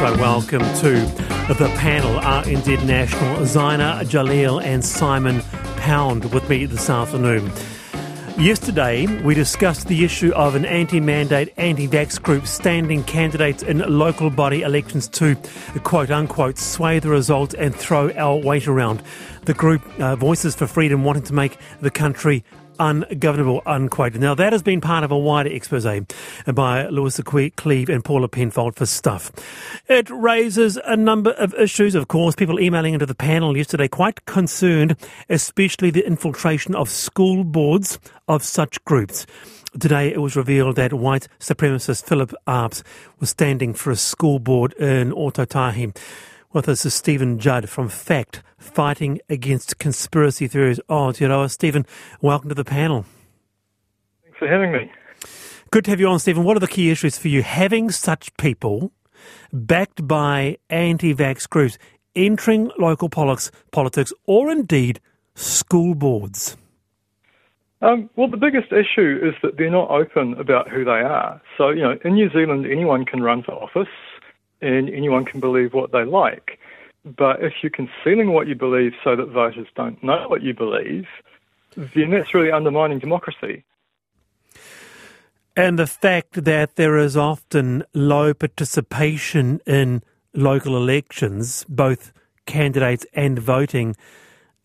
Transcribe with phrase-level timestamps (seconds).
[0.00, 0.92] also welcome to
[1.58, 5.42] the panel are indeed national Ziena Jalil and Simon
[5.76, 7.52] Pound with me this afternoon.
[8.38, 13.80] Yesterday, we discussed the issue of an anti mandate, anti vax group standing candidates in
[13.80, 15.36] local body elections to
[15.84, 19.02] quote unquote sway the result and throw our weight around.
[19.44, 22.42] The group uh, Voices for Freedom wanting to make the country
[22.80, 24.14] ungovernable, unquote.
[24.14, 25.86] Now, that has been part of a wider expose
[26.52, 29.30] by Louisa Cleave and Paula Penfold for Stuff.
[29.86, 32.34] It raises a number of issues, of course.
[32.34, 34.96] People emailing into the panel yesterday quite concerned,
[35.28, 39.26] especially the infiltration of school boards of such groups.
[39.78, 42.82] Today, it was revealed that white supremacist Philip Arps
[43.20, 45.96] was standing for a school board in Ōtautahi.
[46.52, 51.48] With us is Stephen Judd from FACT, Fighting Against Conspiracy Theories Oh, Aotearoa.
[51.48, 51.86] Stephen,
[52.20, 53.04] welcome to the panel.
[54.24, 54.90] Thanks for having me.
[55.70, 56.42] Good to have you on, Stephen.
[56.42, 57.44] What are the key issues for you?
[57.44, 58.90] Having such people
[59.52, 61.78] backed by anti vax groups
[62.16, 64.98] entering local politics, politics or indeed
[65.36, 66.56] school boards?
[67.80, 71.40] Um, well, the biggest issue is that they're not open about who they are.
[71.56, 73.86] So, you know, in New Zealand, anyone can run for office
[74.60, 76.58] and anyone can believe what they like.
[77.04, 81.06] But if you're concealing what you believe so that voters don't know what you believe,
[81.76, 83.64] then that's really undermining democracy.
[85.56, 90.02] And the fact that there is often low participation in
[90.34, 92.12] local elections, both
[92.46, 93.96] candidates and voting,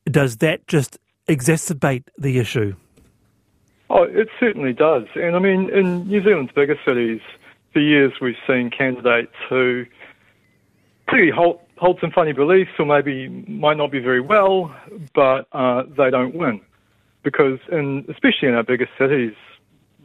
[0.09, 2.75] does that just exacerbate the issue?
[3.89, 5.05] Oh, it certainly does.
[5.15, 7.21] And I mean, in New Zealand's bigger cities,
[7.75, 9.83] for years we've seen candidates who
[11.09, 14.73] clearly hold, hold some funny beliefs or maybe might not be very well,
[15.13, 16.61] but uh, they don't win.
[17.21, 19.33] Because, in, especially in our biggest cities,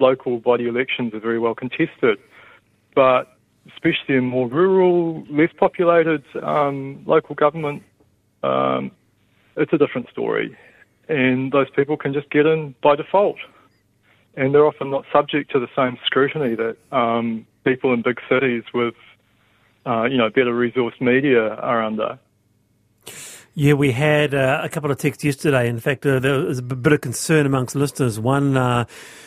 [0.01, 2.19] local body elections are very well contested.
[2.97, 7.85] But especially in more rural, less populated um, local government,
[8.43, 8.91] um,
[9.57, 10.59] it's a different story.
[11.09, 13.37] And those people can just get in by default.
[14.37, 18.63] And they're often not subject to the same scrutiny that um, people in big cities
[18.73, 18.95] with,
[19.87, 22.19] uh, you know, better resourced media are under.
[23.55, 25.69] Yeah, we had uh, a couple of texts yesterday.
[25.69, 28.21] In fact, uh, there was a bit of concern amongst listeners.
[28.21, 28.85] One, uh,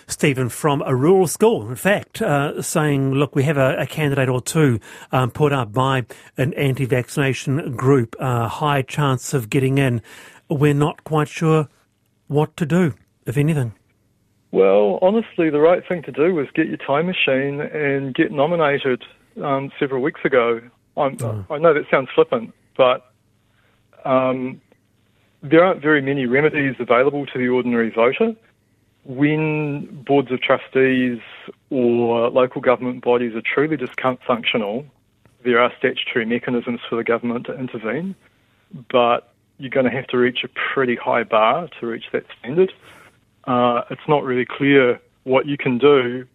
[0.07, 4.29] Stephen, from a rural school, in fact, uh, saying, look, we have a, a candidate
[4.29, 4.79] or two
[5.11, 6.05] um, put up by
[6.37, 10.01] an anti vaccination group, uh, high chance of getting in.
[10.49, 11.67] We're not quite sure
[12.27, 12.93] what to do,
[13.25, 13.73] if anything.
[14.53, 19.03] Well, honestly, the right thing to do was get your time machine and get nominated
[19.43, 20.61] um, several weeks ago.
[20.95, 21.45] Oh.
[21.49, 23.11] I know that sounds flippant, but
[24.05, 24.61] um,
[25.41, 28.35] there aren't very many remedies available to the ordinary voter.
[29.05, 31.17] When boards of trustees
[31.71, 34.85] or local government bodies are truly dysfunctional,
[35.43, 38.13] there are statutory mechanisms for the government to intervene,
[38.91, 42.71] but you're going to have to reach a pretty high bar to reach that standard
[43.45, 46.25] uh, it's not really clear what you can do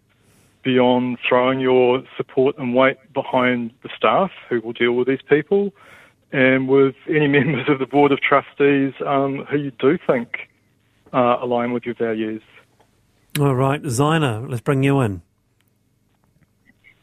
[0.63, 5.71] beyond throwing your support and weight behind the staff who will deal with these people
[6.31, 10.49] and with any members of the Board of Trustees um, who you do think
[11.13, 12.41] uh, align with your values.
[13.39, 15.21] All right, Ziena, let's bring you in.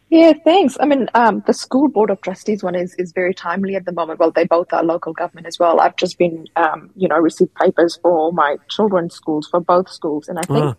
[0.09, 0.77] Yeah, thanks.
[0.78, 3.93] I mean, um, the school board of trustees one is, is very timely at the
[3.93, 4.21] moment.
[4.21, 5.81] Well, they both are local government as well.
[5.81, 10.28] I've just been, um, you know, received papers for my children's schools for both schools,
[10.28, 10.75] and I think uh.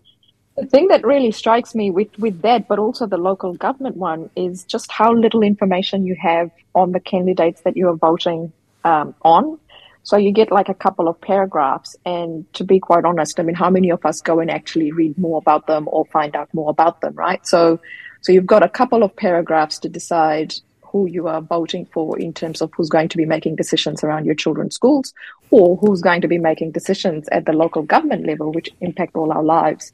[0.55, 4.29] the thing that really strikes me with with that, but also the local government one,
[4.37, 8.53] is just how little information you have on the candidates that you are voting
[8.85, 9.59] um, on.
[10.03, 13.55] So you get like a couple of paragraphs, and to be quite honest, I mean,
[13.55, 16.69] how many of us go and actually read more about them or find out more
[16.69, 17.45] about them, right?
[17.45, 17.81] So
[18.27, 22.33] so you've got a couple of paragraphs to decide who you are voting for in
[22.33, 25.13] terms of who's going to be making decisions around your children's schools
[25.49, 29.31] or who's going to be making decisions at the local government level, which impact all
[29.31, 29.93] our lives.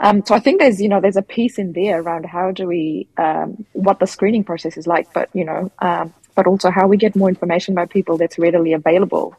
[0.00, 2.66] Um, so I think there's, you know, there's a piece in there around how do
[2.66, 6.88] we, um, what the screening process is like, but, you know, um, but also how
[6.88, 9.36] we get more information about people that's readily available,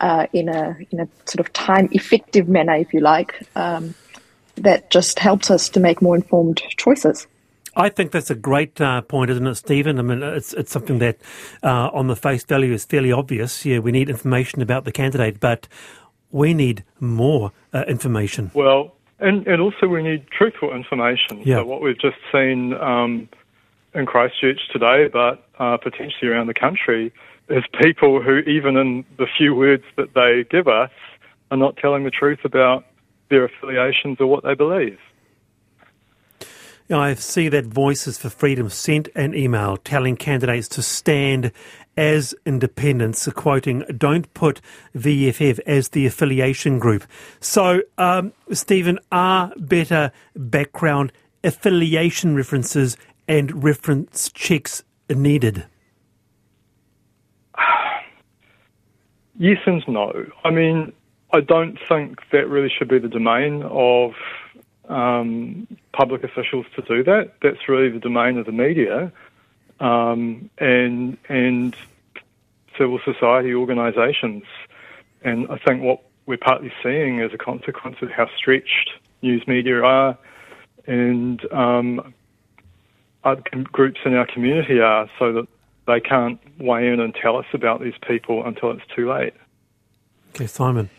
[0.00, 3.94] uh, in a, in a sort of time effective manner, if you like, um,
[4.54, 7.26] that just helps us to make more informed choices.
[7.76, 9.98] I think that's a great uh, point, isn't it, Stephen?
[9.98, 11.18] I mean, it's it's something that,
[11.62, 13.64] uh, on the face value, is fairly obvious.
[13.64, 15.68] Yeah, we need information about the candidate, but
[16.30, 18.50] we need more uh, information.
[18.54, 21.42] Well, and and also we need truthful information.
[21.44, 21.56] Yeah.
[21.56, 23.28] So what we've just seen um,
[23.94, 27.12] in Christchurch today, but uh, potentially around the country,
[27.48, 30.90] is people who, even in the few words that they give us,
[31.50, 32.84] are not telling the truth about
[33.30, 34.98] their affiliations or what they believe.
[36.90, 41.50] I see that Voices for Freedom sent an email telling candidates to stand
[41.96, 44.60] as independents, quoting, don't put
[44.94, 47.04] VFF as the affiliation group.
[47.40, 52.96] So, um, Stephen, are better background affiliation references
[53.28, 55.66] and reference checks needed?
[59.36, 60.12] Yes and no.
[60.44, 60.92] I mean,
[61.32, 64.12] I don't think that really should be the domain of
[64.88, 67.34] um, public officials to do that.
[67.42, 69.12] That's really the domain of the media
[69.80, 71.76] um, and and
[72.78, 74.44] civil society organisations.
[75.22, 78.90] And I think what we're partly seeing as a consequence of how stretched
[79.22, 80.18] news media are
[80.86, 82.14] and um,
[83.24, 83.42] other
[83.72, 85.48] groups in our community are, so that
[85.86, 89.34] they can't weigh in and tell us about these people until it's too late.
[90.34, 90.90] Okay, Simon.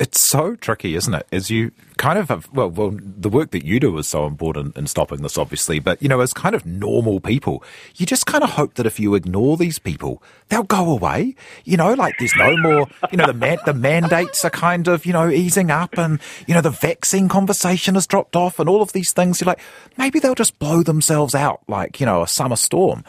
[0.00, 1.26] It's so tricky, isn't it?
[1.32, 4.76] As you kind of have, well, well, the work that you do is so important
[4.76, 5.80] in stopping this, obviously.
[5.80, 7.64] But you know, as kind of normal people,
[7.96, 11.34] you just kind of hope that if you ignore these people, they'll go away.
[11.64, 12.86] You know, like there's no more.
[13.10, 16.54] You know, the man, the mandates are kind of you know easing up, and you
[16.54, 19.40] know the vaccine conversation has dropped off, and all of these things.
[19.40, 19.60] You're like,
[19.96, 23.04] maybe they'll just blow themselves out, like you know a summer storm.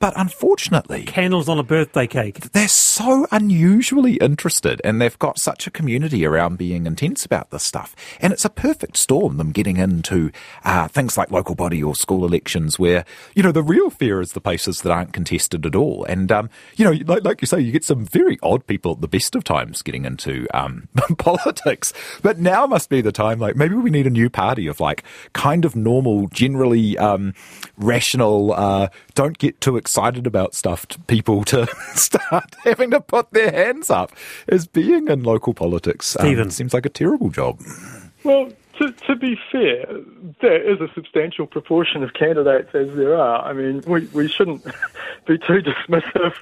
[0.00, 2.40] But unfortunately, candles on a birthday cake.
[2.52, 7.64] They're so unusually interested, and they've got such a community around being intense about this
[7.64, 7.94] stuff.
[8.20, 10.30] And it's a perfect storm, them getting into
[10.64, 14.32] uh, things like local body or school elections, where you know the real fear is
[14.32, 16.04] the places that aren't contested at all.
[16.04, 19.00] And um, you know, like, like, you say, you get some very odd people at
[19.00, 20.88] the best of times getting into um,
[21.18, 21.92] politics.
[22.22, 23.38] But now must be the time.
[23.38, 27.34] Like maybe we need a new party of like kind of normal, generally um,
[27.76, 28.52] rational.
[28.52, 33.50] Uh, don't get too excited about stuff to people to start having to put their
[33.50, 34.12] hands up
[34.48, 36.16] as being in local politics.
[36.26, 36.44] Stephen.
[36.44, 37.60] Um, seems like a terrible job.
[38.24, 39.86] Well, to, to be fair,
[40.40, 43.44] there is a substantial proportion of candidates as there are.
[43.44, 44.64] I mean, we, we shouldn't
[45.26, 46.34] be too dismissive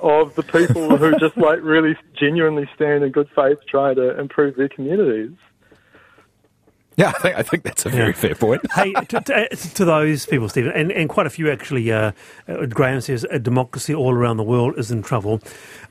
[0.00, 4.56] of the people who just like really genuinely stand in good faith trying to improve
[4.56, 5.32] their communities.
[7.00, 8.12] Yeah, I think, I think that's a very yeah.
[8.12, 8.60] fair point.
[8.74, 12.12] hey, to, to, to, those people, Stephen, and, and quite a few actually, uh,
[12.46, 15.40] uh, Graham says a democracy all around the world is in trouble.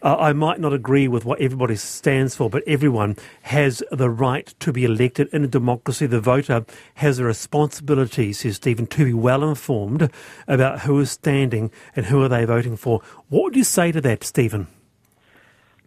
[0.03, 4.53] Uh, I might not agree with what everybody stands for, but everyone has the right
[4.59, 6.05] to be elected in a democracy.
[6.05, 6.63] The voter
[6.93, 10.11] has a responsibility, says Stephen, to be well informed
[10.47, 13.01] about who is standing and who are they voting for.
[13.29, 14.67] What would you say to that, Stephen?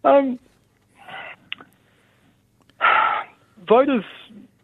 [0.03, 0.37] Um,
[3.65, 4.03] voters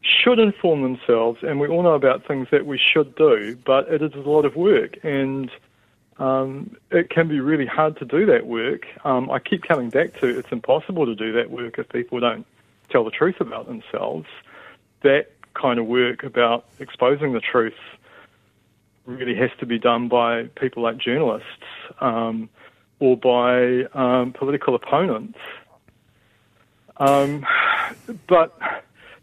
[0.10, 4.02] should inform themselves, and we all know about things that we should do, but it
[4.02, 5.52] is a lot of work, and
[6.18, 8.86] um, it can be really hard to do that work.
[9.06, 12.46] Um, I keep coming back to it's impossible to do that work if people don't
[12.90, 14.28] tell the truth about themselves.
[15.02, 17.78] That kind of work about exposing the truth
[19.06, 21.48] really has to be done by people like journalists
[22.00, 22.50] um,
[23.00, 25.40] or by um, political opponents.
[26.98, 27.46] Um,
[28.28, 28.60] but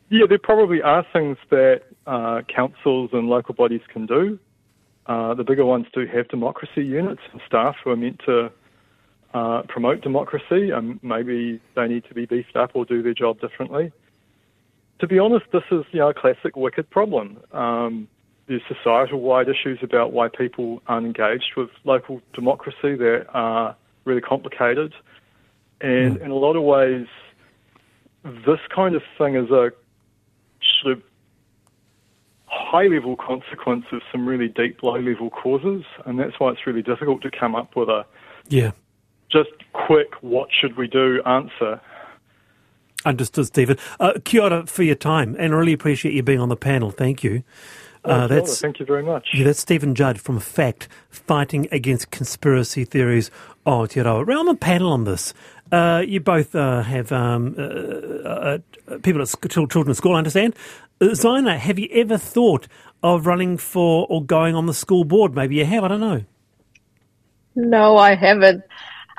[0.09, 4.39] yeah, there probably are things that uh, councils and local bodies can do.
[5.07, 8.51] Uh, the bigger ones do have democracy units and staff who are meant to
[9.35, 13.41] uh, promote democracy, and maybe they need to be beefed up or do their job
[13.41, 13.93] differently.
[15.01, 17.39] To be honest, this is you know a classic wicked problem.
[17.53, 18.09] Um,
[18.49, 24.95] there's societal-wide issues about why people aren't engaged with local democracy that are really complicated,
[25.81, 26.25] and mm.
[26.25, 27.07] in a lot of ways,
[28.25, 29.71] this kind of thing is a
[30.83, 31.03] sort of
[32.47, 36.83] high level consequence of some really deep low level causes, and that's why it's really
[36.83, 38.05] difficult to come up with a
[38.49, 38.71] yeah
[39.31, 41.81] just quick what should we do answer.
[43.05, 43.79] Understood, Stephen.
[44.01, 46.91] Uh, kia ora for your time, and I really appreciate you being on the panel.
[46.91, 47.45] Thank you.
[48.07, 49.29] Uh, that's, Thank you very much.
[49.35, 53.31] Yeah, that's Stephen Judd from FACT, Fighting Against Conspiracy Theories
[53.67, 54.27] Aotearoa.
[54.27, 55.35] We're on the panel on this.
[55.73, 58.59] Uh, you both uh, have um, uh, uh,
[58.89, 60.55] uh people at children at school, I understand.
[61.01, 62.69] Ziena, have you ever thought
[63.03, 65.35] of running for or going on the school board?
[65.35, 66.25] Maybe you have, I don't know.
[67.57, 68.63] No, I haven't.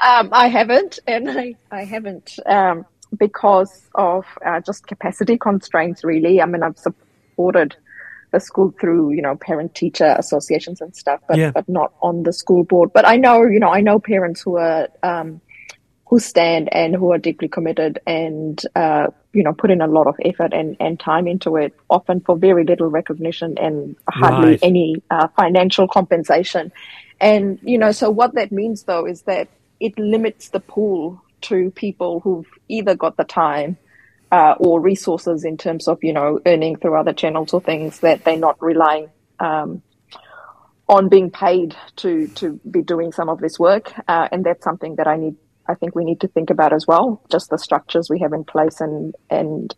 [0.02, 2.86] Um, I haven't, and I, I haven't um,
[3.18, 4.26] because of
[4.66, 6.42] just capacity constraints, really.
[6.42, 7.76] I mean, I've supported
[8.32, 11.52] the school through, you know, parent teacher associations and stuff, but, yeah.
[11.52, 12.92] but not on the school board.
[12.94, 15.42] But I know, you know, I know parents who are, um,
[16.10, 20.08] who stand and who are deeply committed and, uh, you know, put in a lot
[20.08, 24.60] of effort and, and time into it, often for very little recognition and hardly right.
[24.62, 26.72] any uh, financial compensation.
[27.20, 31.72] And, you know, so what that means though is that it limits the pool to
[31.72, 33.78] people who've either got the time
[34.32, 38.24] uh, or resources in terms of you know earning through other channels or things that
[38.24, 39.82] they're not relying um,
[40.88, 44.96] on being paid to to be doing some of this work, uh, and that's something
[44.96, 45.36] that I need.
[45.70, 48.44] I think we need to think about as well, just the structures we have in
[48.44, 49.76] place and and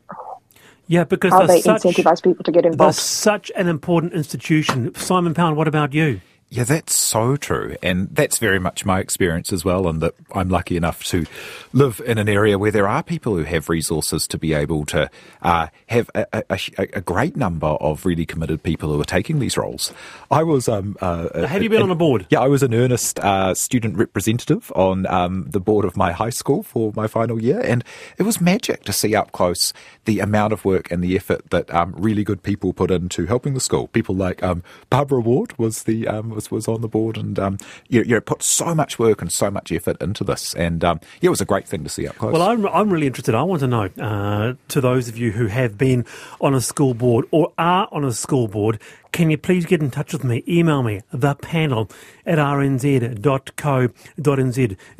[0.90, 2.96] yeah, because how they such, incentivize people to get involved.
[2.96, 4.94] such an important institution.
[4.96, 6.20] Simon Pound, what about you?
[6.52, 7.76] Yeah, that's so true.
[7.84, 9.88] And that's very much my experience as well.
[9.88, 11.28] And that I'm lucky enough to
[11.74, 15.12] live in an area where there are people who have resources to be able to
[15.44, 19.58] uh, have a, a, a, great number of really committed people who are taking these
[19.58, 19.94] roles.
[20.32, 20.68] I was.
[20.68, 22.26] Um, uh, have you been on a board?
[22.32, 26.32] Yeah, I was an earnest uh, student representative on um, the board of my high
[26.32, 27.60] school for my final year.
[27.60, 27.84] And
[28.18, 29.72] it was magic to see up close
[30.10, 33.54] the amount of work and the effort that um, really good people put into helping
[33.54, 33.88] the school.
[33.90, 37.60] People like um, Barbara Ward was the um, was was on the board, and um,
[37.90, 41.28] you, you put so much work and so much effort into this, and um, yeah,
[41.28, 42.34] it was a great thing to see up close.
[42.34, 43.36] Well, I'm I'm really interested.
[43.36, 46.08] I want to know uh, to those of you who have been
[46.42, 48.80] on a school board or are on a school board.
[49.12, 50.44] Can you please get in touch with me?
[50.48, 51.90] Email me, the panel
[52.26, 53.18] at rnz.co.nz.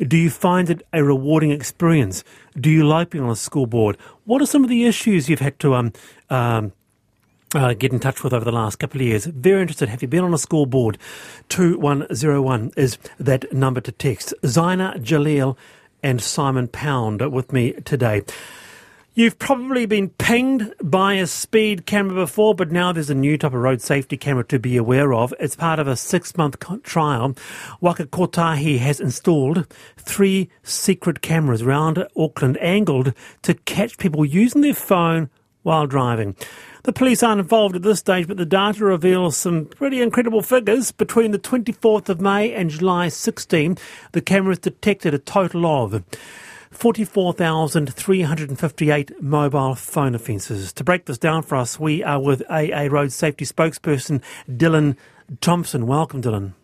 [0.08, 2.24] Do you find it a rewarding experience?
[2.58, 3.96] Do you like being on a school board?
[4.24, 5.92] What are some of the issues you've had to um,
[6.28, 6.72] um,
[7.54, 9.26] uh, get in touch with over the last couple of years.
[9.26, 9.88] Very interested.
[9.88, 10.98] Have you been on a school board?
[11.48, 14.34] 2101 is that number to text.
[14.42, 15.56] Ziena Jalil
[16.02, 18.22] and Simon Pound with me today.
[19.12, 23.52] You've probably been pinged by a speed camera before, but now there's a new type
[23.52, 25.34] of road safety camera to be aware of.
[25.40, 27.34] It's part of a six month trial.
[27.80, 33.12] Waka Kotahi has installed three secret cameras around Auckland angled
[33.42, 35.28] to catch people using their phone
[35.62, 36.36] while driving.
[36.84, 40.92] The police aren't involved at this stage, but the data reveals some pretty incredible figures.
[40.92, 43.76] Between the 24th of May and July 16,
[44.12, 46.04] the cameras detected a total of
[46.70, 50.72] 44,358 mobile phone offences.
[50.74, 54.96] To break this down for us, we are with AA Road Safety spokesperson Dylan
[55.40, 55.86] Thompson.
[55.86, 56.54] Welcome, Dylan.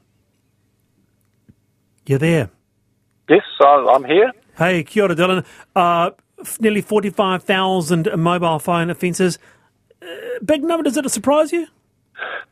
[2.06, 2.48] You're there.
[3.28, 4.32] Yes, I'm here.
[4.56, 5.44] Hey, kia ora, Dylan.
[5.74, 6.10] Uh,
[6.60, 9.38] nearly 45,000 mobile phone offences
[10.44, 10.84] big number.
[10.84, 11.66] Does it surprise you?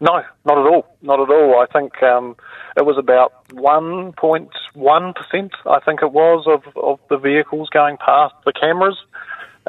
[0.00, 0.86] No, not at all.
[1.02, 1.60] Not at all.
[1.60, 2.36] I think um,
[2.76, 8.52] it was about 1.1%, I think it was, of, of the vehicles going past the
[8.52, 8.98] cameras.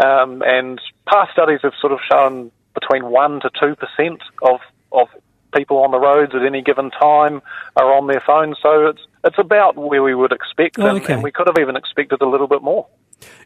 [0.04, 4.60] Um, and past studies have sort of shown between 1 to 2% of,
[4.92, 5.08] of
[5.56, 7.42] people on the roads at any given time
[7.76, 8.58] are on their phones.
[8.62, 11.14] So it's, it's about where we would expect, oh, okay.
[11.14, 12.88] and we could have even expected a little bit more.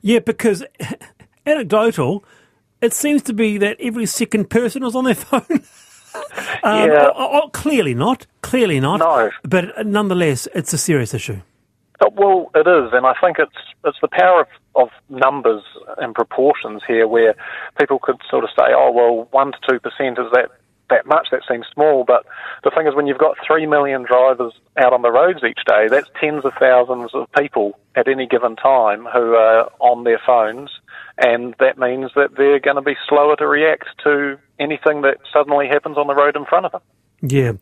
[0.01, 0.63] Yeah, because
[1.45, 2.23] anecdotal,
[2.81, 5.63] it seems to be that every second person is on their phone.
[6.63, 7.09] Um, yeah.
[7.15, 8.25] Oh, oh, clearly not.
[8.41, 8.99] Clearly not.
[8.99, 9.29] No.
[9.43, 11.41] But nonetheless, it's a serious issue.
[11.99, 13.51] Uh, well, it is, and I think it's
[13.83, 15.63] it's the power of, of numbers
[15.97, 17.35] and proportions here, where
[17.77, 20.49] people could sort of say, "Oh, well, one to two percent is that
[20.89, 21.27] that much?
[21.31, 22.25] That seems small." But
[22.63, 25.87] the thing is, when you've got three million drivers out on the roads each day,
[25.89, 30.71] that's tens of thousands of people at any given time who are on their phones
[31.19, 35.67] and that means that they're going to be slower to react to anything that suddenly
[35.67, 36.81] happens on the road in front of them.
[37.21, 37.53] Yeah,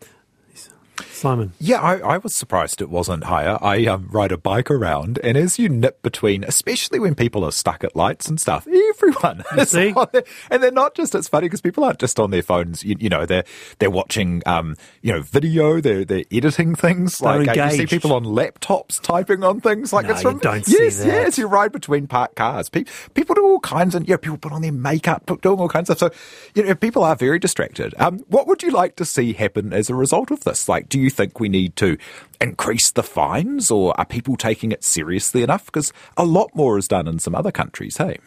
[1.18, 1.54] Simon.
[1.60, 3.58] Yeah, I, I, was surprised it wasn't higher.
[3.62, 7.52] I um, ride a bike around, and as you nip between, especially when people are
[7.52, 9.94] stuck at lights and stuff, everyone you is see?
[9.94, 10.24] on there.
[10.52, 13.10] And they're not just, it's funny because people aren't just on their phones, you, you
[13.10, 13.44] know, they're
[13.80, 17.18] they're watching, um, you know, video, they're, they're editing things.
[17.18, 19.92] They're like uh, you see people on laptops typing on things.
[19.92, 21.24] Like no, it's from, don't yes, see that.
[21.24, 22.70] yes, you ride between parked cars.
[22.70, 25.70] People, people do all kinds of, you know, people put on their makeup, doing all
[25.70, 26.14] kinds of stuff.
[26.14, 26.20] So,
[26.54, 27.96] you know, people are very distracted.
[27.98, 30.70] Um, what would you like to see happen as a result of this?
[30.70, 31.98] Like, do you think we need to
[32.40, 35.66] increase the fines, or are people taking it seriously enough?
[35.66, 38.20] Because a lot more is done in some other countries, hey?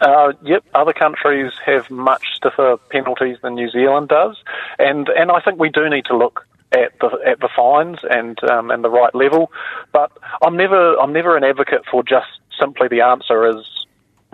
[0.00, 4.36] Uh, yep, other countries have much stiffer penalties than New Zealand does,
[4.78, 8.38] and and I think we do need to look at the at the fines and
[8.50, 9.52] um, and the right level.
[9.92, 10.10] But
[10.42, 12.26] I'm never I'm never an advocate for just
[12.58, 13.64] simply the answer is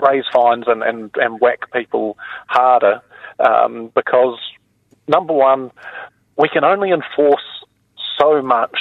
[0.00, 2.16] raise fines and and, and whack people
[2.46, 3.02] harder
[3.40, 4.38] um, because
[5.08, 5.70] number one,
[6.36, 7.57] we can only enforce
[8.20, 8.78] so much.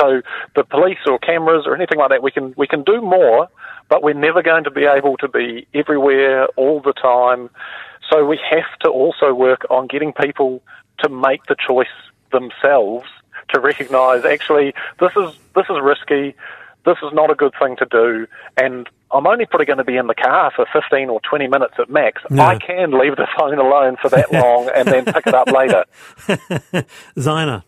[0.00, 0.20] So
[0.54, 3.48] the police or cameras or anything like that, we can we can do more,
[3.88, 7.50] but we're never going to be able to be everywhere all the time.
[8.10, 10.62] So we have to also work on getting people
[10.98, 11.86] to make the choice
[12.32, 13.06] themselves
[13.50, 16.34] to recognise actually this is this is risky,
[16.84, 19.96] this is not a good thing to do, and I'm only probably going to be
[19.96, 22.22] in the car for 15 or 20 minutes at max.
[22.28, 22.42] No.
[22.42, 25.84] I can leave the phone alone for that long and then pick it up later.
[27.16, 27.62] Ziena.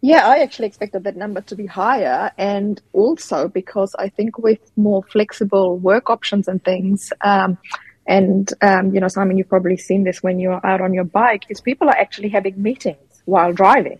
[0.00, 4.60] Yeah, I actually expected that number to be higher, and also because I think with
[4.76, 7.58] more flexible work options and things, um,
[8.06, 11.44] and um, you know, Simon, you've probably seen this when you're out on your bike,
[11.48, 13.98] is people are actually having meetings while driving.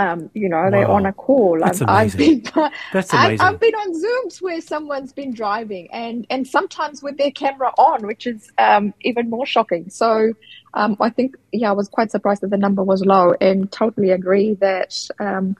[0.00, 1.58] Um, you know, they're on a call.
[1.60, 2.40] That's I've, I've amazing.
[2.40, 3.46] been, That's I've, amazing.
[3.46, 8.06] I've been on Zooms where someone's been driving and, and sometimes with their camera on,
[8.06, 9.90] which is um, even more shocking.
[9.90, 10.32] So
[10.72, 14.10] um, I think, yeah, I was quite surprised that the number was low and totally
[14.10, 15.56] agree that, um,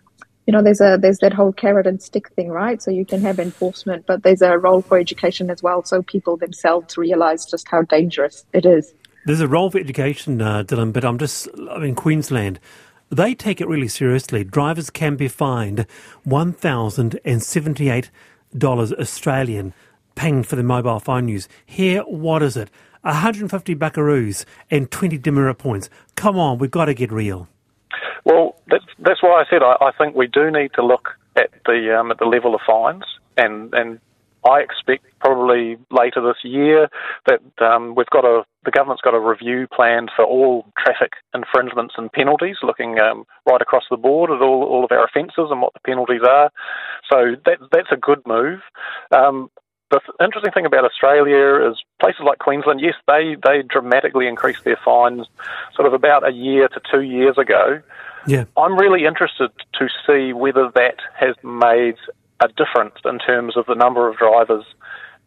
[0.47, 2.83] you know, there's a there's that whole carrot and stick thing, right?
[2.83, 6.37] So you can have enforcement, but there's a role for education as well, so people
[6.37, 8.95] themselves realize just how dangerous it is.
[9.27, 12.59] There's a role for education, uh, Dylan, but I'm just, I mean, Queensland,
[13.11, 14.45] they take it really seriously.
[14.45, 15.87] Drivers can be fined
[16.27, 19.75] $1,078 Australian
[20.15, 21.49] paying for the mobile phone use.
[21.67, 22.71] Here, what is it?
[23.03, 25.91] 150 buckaroos and 20 demerit points.
[26.17, 27.49] Come on, we've got to get real.
[28.25, 31.49] Well, that's that's why I said I, I think we do need to look at
[31.65, 33.05] the um, at the level of fines,
[33.39, 33.99] and and
[34.49, 36.89] I expect probably later this year
[37.27, 41.95] that um, we've got a the government's got a review planned for all traffic infringements
[41.97, 45.61] and penalties, looking um, right across the board at all all of our offences and
[45.61, 46.51] what the penalties are.
[47.11, 48.61] So that that's a good move.
[49.15, 49.51] Um,
[49.91, 54.79] the interesting thing about Australia is places like Queensland, yes, they, they dramatically increased their
[54.85, 55.27] fines
[55.75, 57.83] sort of about a year to two years ago.
[58.27, 58.45] Yeah.
[58.57, 61.97] I'm really interested to see whether that has made
[62.41, 64.65] a difference in terms of the number of drivers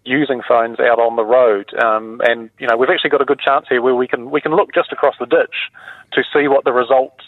[0.05, 1.74] using phones out on the road.
[1.75, 4.41] Um, and you know, we've actually got a good chance here where we can we
[4.41, 5.72] can look just across the ditch
[6.13, 7.24] to see what the results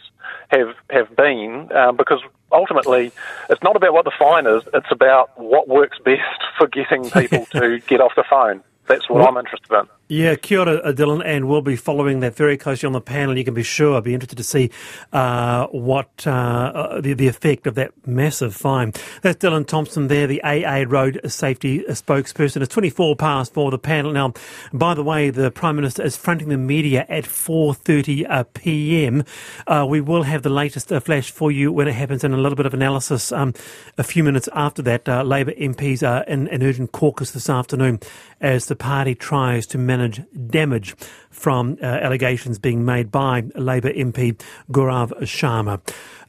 [0.50, 2.20] have have been, um, because
[2.52, 3.12] ultimately
[3.50, 7.46] it's not about what the fine is; it's about what works best for getting people
[7.54, 8.62] to get off the phone.
[8.88, 9.88] That's what I'm interested in.
[10.08, 13.36] Yeah, kia ora, uh, Dylan, and we'll be following that very closely on the panel.
[13.36, 13.96] You can be sure.
[13.96, 14.70] I'll be interested to see
[15.12, 18.94] uh, what uh, uh, the, the effect of that massive fine.
[19.24, 22.62] That's Dylan Thompson there, the AA Road Safety spokesperson.
[22.62, 24.12] It's 24 past for the panel.
[24.12, 24.34] Now,
[24.72, 29.24] by the way, the Prime Minister is fronting the media at 4.30 uh, p.m.
[29.66, 32.38] Uh, we will have the latest uh, flash for you when it happens and a
[32.38, 33.56] little bit of analysis um,
[33.98, 35.10] a few minutes after that.
[35.10, 38.00] Uh, Labour MPs are in an urgent caucus this afternoon
[38.40, 40.96] as the party tries to manage damage
[41.30, 44.40] from uh, allegations being made by Labour MP
[44.72, 45.82] Gaurav Sharma.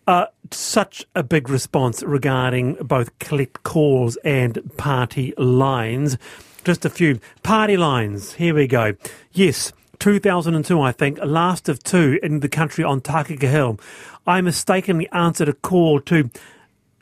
[0.06, 6.16] Uh, such a big response regarding both collect calls and party lines.
[6.64, 8.34] Just a few party lines.
[8.34, 8.94] Here we go.
[9.32, 13.80] Yes, 2002, I think, last of two in the country on Takaka Hill.
[14.26, 16.30] I mistakenly answered a call to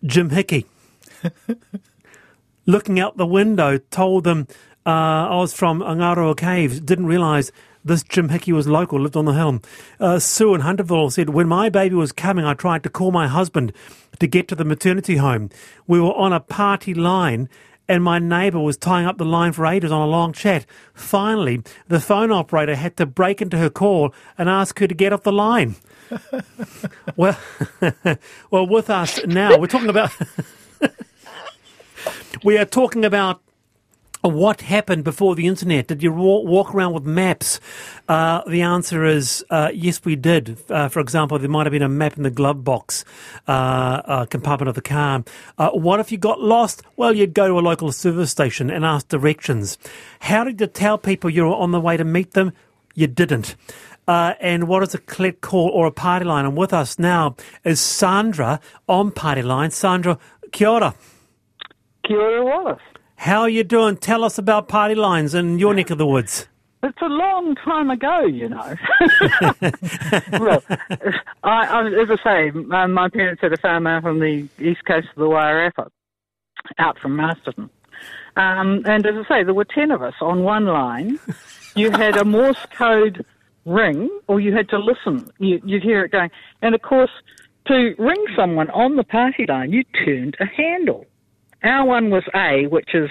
[0.05, 0.67] Jim Hickey.
[2.67, 4.47] Looking out the window, told them
[4.87, 4.91] uh,
[5.31, 6.81] I was from Ngarua Caves.
[6.81, 7.51] Didn't realise
[7.85, 9.61] this Jim Hickey was local, lived on the hill.
[10.01, 13.29] Uh, Sue in Hunterville said, When my baby was coming, I tried to call my
[13.29, 13.73] husband
[14.19, 15.51] to get to the maternity home.
[15.87, 17.49] We were on a party line
[17.89, 20.65] and my neighbour was tying up the line for ages on a long chat.
[20.95, 25.13] Finally, the phone operator had to break into her call and ask her to get
[25.13, 25.77] off the line.
[27.17, 27.39] well,
[28.51, 30.11] well, with us now, we're talking about.
[32.45, 33.43] we are talking about
[34.25, 35.87] what happened before the internet?
[35.89, 37.61] Did you walk around with maps?
[38.09, 40.59] Uh, the answer is uh, yes, we did.
[40.71, 43.05] Uh, for example, there might have been a map in the glove box
[43.47, 45.25] uh, uh, compartment of the car.
[45.59, 46.83] Uh, what if you got lost?
[46.97, 49.79] Well, you'd go to a local service station and ask directions.
[50.21, 52.53] How did you tell people you were on the way to meet them?
[52.95, 53.57] You didn't.
[54.07, 56.45] Uh, and what is a collect call or a party line?
[56.45, 59.71] And with us now is Sandra on party line.
[59.71, 60.19] Sandra,
[60.53, 60.95] kia ora.
[62.07, 62.81] Kia ora Wallace.
[63.25, 63.97] How are you doing?
[63.97, 66.47] Tell us about party lines in your neck of the woods.
[66.83, 68.77] It's a long time ago, you know.
[70.39, 70.63] well,
[71.43, 74.85] I, I, as I say, my, my parents had a farm out on the east
[74.85, 75.89] coast of the Wairarapa,
[76.79, 77.71] out from Masterton.
[78.37, 81.19] Um, and as I say, there were 10 of us on one line.
[81.77, 83.25] You had a Morse code
[83.65, 85.31] ring, or you had to listen.
[85.39, 86.31] You, you'd hear it going.
[86.61, 87.11] And of course,
[87.69, 91.07] to ring someone on the party line, you turned a handle.
[91.65, 93.11] Our one was A, which is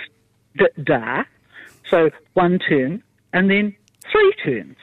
[0.58, 1.24] d- da,
[1.90, 3.76] so one turn, and then
[4.12, 4.78] three turns.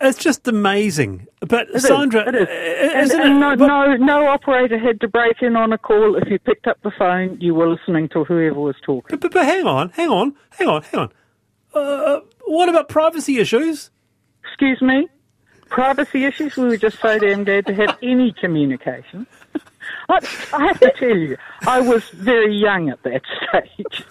[0.00, 1.26] It's just amazing.
[1.40, 2.48] But It is, Sandra, it is.
[2.48, 2.50] uh,
[2.98, 6.16] And, and it- no, but- no, no operator had to break in on a call.
[6.16, 9.18] If you picked up the phone, you were listening to whoever was talking.
[9.18, 11.12] But, but hang on, hang on, hang on, hang on.
[11.74, 13.90] Uh, what about privacy issues?
[14.44, 15.08] Excuse me?
[15.70, 16.56] Privacy issues?
[16.56, 19.26] We were just so damn glad to have any communication.
[20.08, 20.18] I,
[20.52, 21.36] I have to tell you,
[21.66, 24.04] I was very young at that stage.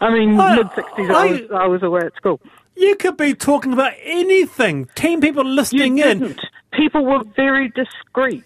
[0.00, 2.40] I mean, mid 60s, I was, I was away at school.
[2.76, 4.86] You could be talking about anything.
[4.94, 6.36] Ten people listening in.
[6.72, 8.44] People were very discreet.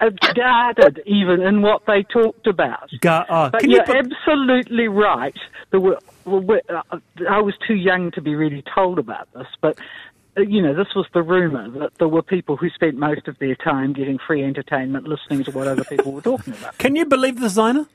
[0.00, 2.88] Uh, guarded even in what they talked about.
[3.04, 5.36] uh, But can you you're put, absolutely right.
[5.70, 6.62] There were, were-
[7.28, 9.76] I was too young to be really told about this, but
[10.46, 13.54] you know, this was the rumour that there were people who spent most of their
[13.56, 16.76] time getting free entertainment listening to what other people were talking about.
[16.78, 17.86] Can you believe this, Ziena?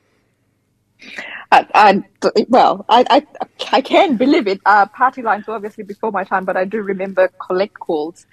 [1.51, 2.03] I, I,
[2.47, 4.59] well, I, I, I can believe it.
[4.65, 8.25] Uh, party lines were obviously before my time, but I do remember collect calls.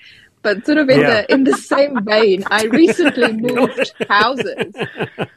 [0.42, 1.11] But sort of in Yeah.
[1.22, 4.74] the in the same vein, I recently moved houses.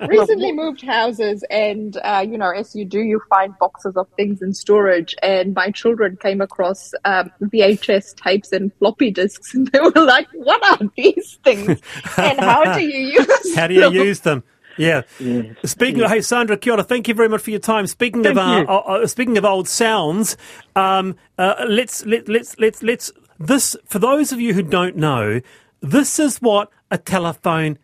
[0.07, 4.41] Recently moved houses, and uh, you know, as you do, you find boxes of things
[4.41, 5.13] in storage.
[5.21, 10.27] And my children came across um, VHS tapes and floppy disks, and they were like,
[10.33, 11.81] "What are these things?
[12.17, 14.43] And how do you use How do you them?" use them?
[14.77, 15.03] Yeah.
[15.19, 15.55] Yes.
[15.65, 17.85] Speaking of, hey Sandra, kia ora, thank you very much for your time.
[17.85, 18.77] Speaking of, Thank uh, you.
[18.79, 20.35] uh, uh, speaking of old sounds,
[20.75, 25.41] um, uh, let's let, let's let's let's this for those of you who don't know,
[25.81, 27.77] this is what a telephone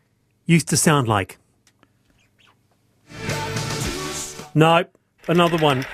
[0.45, 1.37] used to sound like.
[4.55, 4.85] No,
[5.27, 5.85] another one.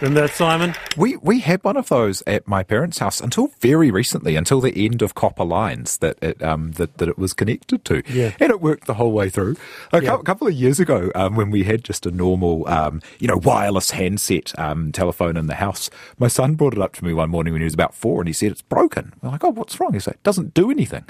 [0.00, 0.74] Remember that, Simon?
[0.96, 4.72] We we had one of those at my parents' house until very recently, until the
[4.86, 8.32] end of copper lines that it um that, that it was connected to, Yeah.
[8.40, 9.56] and it worked the whole way through.
[9.92, 10.16] A Yeah.
[10.16, 13.36] cou- couple of years ago, um, when we had just a normal um you know
[13.36, 17.28] wireless handset um telephone in the house, my son brought it up to me one
[17.28, 19.12] morning when he was about four, and he said it's broken.
[19.20, 19.92] We're like, oh, what's wrong?
[19.92, 21.04] He said, it doesn't do anything.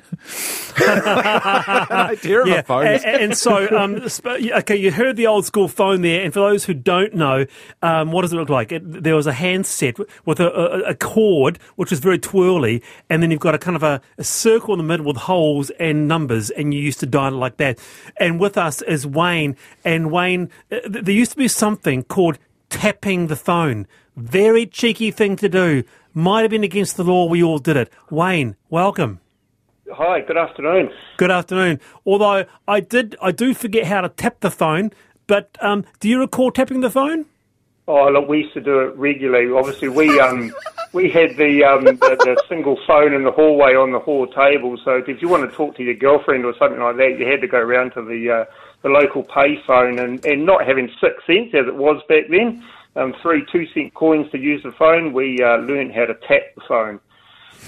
[0.79, 4.03] An idea of a phone and, and so um,
[4.37, 7.47] okay, you heard the old school phone there, and for those who don't know,
[7.83, 8.73] um, what does it look like?
[8.73, 13.23] It, there was a handset with a, a, a cord which was very twirly, and
[13.23, 16.09] then you've got a kind of a, a circle in the middle with holes and
[16.09, 17.79] numbers, and you used to dial it like that.
[18.19, 22.39] And with us is Wayne, and Wayne, uh, th- there used to be something called
[22.69, 23.87] tapping the phone.
[24.17, 25.85] Very cheeky thing to do.
[26.13, 27.27] Might have been against the law.
[27.27, 27.93] We all did it.
[28.11, 29.21] Wayne, welcome.
[29.93, 30.91] Hi, good afternoon.
[31.17, 31.81] Good afternoon.
[32.07, 34.93] Although I did, I do forget how to tap the phone.
[35.27, 37.27] But um, do you recall tapping the phone?
[37.93, 39.51] Oh, look, we used to do it regularly.
[39.51, 40.55] Obviously, we um,
[40.93, 44.79] we had the, um, the the single phone in the hallway on the hall table.
[44.85, 47.41] So if you want to talk to your girlfriend or something like that, you had
[47.41, 48.45] to go around to the uh,
[48.83, 52.63] the local payphone and and not having six cents as it was back then,
[52.95, 55.13] um, three two cent coins to use the phone.
[55.13, 57.01] We uh, learned how to tap the phone.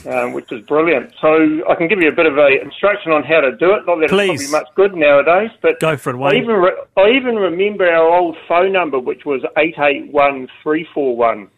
[0.07, 1.13] Um, which is brilliant.
[1.21, 3.87] So I can give you a bit of a instruction on how to do it.
[3.87, 4.43] Not that Please.
[4.43, 7.89] it's probably much good nowadays, but Go for it, I even re- I even remember
[7.89, 11.49] our old phone number, which was eight eight one three four one.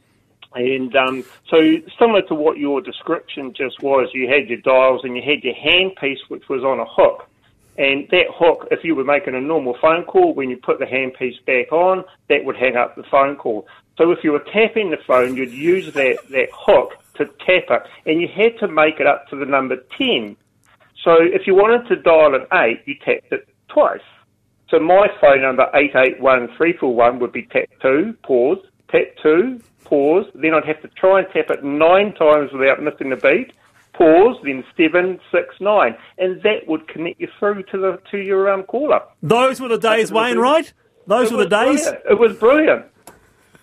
[0.55, 1.57] And um, so,
[1.99, 5.55] similar to what your description just was, you had your dials and you had your
[5.55, 7.29] handpiece, which was on a hook.
[7.77, 10.85] And that hook, if you were making a normal phone call, when you put the
[10.85, 13.67] handpiece back on, that would hang up the phone call.
[13.99, 17.83] So if you were tapping the phone, you'd use that, that hook to tap it,
[18.07, 20.37] and you had to make it up to the number 10.
[21.03, 24.01] So if you wanted to dial an 8, you tapped it twice.
[24.71, 28.59] So my phone number, 881341, would be tap 2, pause,
[28.91, 30.27] tap 2, pause.
[30.35, 33.53] Then I'd have to try and tap it nine times without missing a beat.
[33.93, 38.51] Pause, then seven, six, nine, and that would connect you through to the to your
[38.53, 38.99] um, caller.
[39.23, 40.73] Those were the days, Wayne, right?
[41.07, 41.83] Those It were the days.
[41.85, 42.05] brilliant.
[42.11, 42.87] It was brilliant.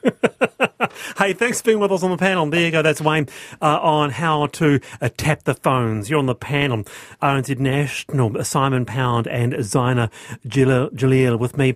[1.18, 2.50] Hey, thanks for being with us on the panel.
[2.50, 2.82] There you go.
[2.82, 3.28] That's Wayne
[3.62, 6.10] uh, on how to uh, tap the phones.
[6.10, 6.84] You're on the panel.
[7.22, 10.12] RNZ National, Simon Pound and Ziena
[10.48, 11.68] Jalil with me.